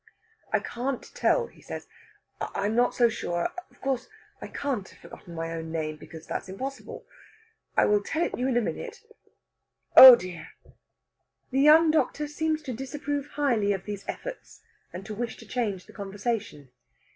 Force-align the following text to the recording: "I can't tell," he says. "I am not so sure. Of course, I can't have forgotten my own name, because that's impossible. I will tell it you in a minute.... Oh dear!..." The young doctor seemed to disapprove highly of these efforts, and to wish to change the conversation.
"I 0.51 0.59
can't 0.59 1.03
tell," 1.13 1.45
he 1.45 1.61
says. 1.61 1.85
"I 2.41 2.65
am 2.65 2.75
not 2.75 2.95
so 2.95 3.07
sure. 3.07 3.49
Of 3.69 3.81
course, 3.81 4.09
I 4.41 4.47
can't 4.47 4.89
have 4.89 4.97
forgotten 4.97 5.35
my 5.35 5.53
own 5.53 5.71
name, 5.71 5.97
because 5.97 6.25
that's 6.25 6.49
impossible. 6.49 7.05
I 7.77 7.85
will 7.85 8.01
tell 8.01 8.23
it 8.23 8.35
you 8.35 8.47
in 8.47 8.57
a 8.57 8.61
minute.... 8.61 9.03
Oh 9.95 10.15
dear!..." 10.15 10.47
The 11.51 11.61
young 11.61 11.91
doctor 11.91 12.27
seemed 12.27 12.65
to 12.65 12.73
disapprove 12.73 13.27
highly 13.27 13.73
of 13.73 13.85
these 13.85 14.03
efforts, 14.07 14.61
and 14.91 15.05
to 15.05 15.13
wish 15.13 15.37
to 15.37 15.47
change 15.47 15.85
the 15.85 15.93
conversation. 15.93 16.71